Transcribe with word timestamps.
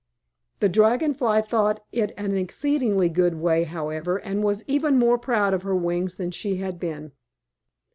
The 0.61 0.67
Dragon 0.67 1.13
Fly 1.13 1.41
thought 1.43 1.85
it 1.91 2.11
an 2.17 2.35
exceedingly 2.35 3.07
good 3.07 3.35
way, 3.35 3.65
however, 3.65 4.17
and 4.17 4.43
was 4.43 4.63
even 4.65 4.97
more 4.97 5.19
proud 5.19 5.53
of 5.53 5.61
her 5.61 5.75
wings 5.75 6.17
than 6.17 6.31
she 6.31 6.55
had 6.55 6.79
been. 6.79 7.11